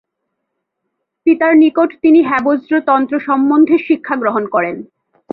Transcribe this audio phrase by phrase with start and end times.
[1.25, 4.75] পিতার নিকট তিনি হেবজ্র তন্ত্র সম্বন্ধে শিক্ষাগ্রহণ করেন।